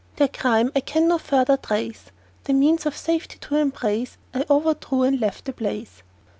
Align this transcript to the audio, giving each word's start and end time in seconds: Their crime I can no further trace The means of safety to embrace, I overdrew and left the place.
Their 0.15 0.29
crime 0.29 0.71
I 0.75 0.79
can 0.79 1.07
no 1.07 1.19
further 1.19 1.57
trace 1.57 2.05
The 2.45 2.53
means 2.53 2.87
of 2.87 2.97
safety 2.97 3.37
to 3.41 3.57
embrace, 3.57 4.17
I 4.33 4.45
overdrew 4.49 5.03
and 5.03 5.19
left 5.21 5.45
the 5.45 5.53
place. 5.53 6.01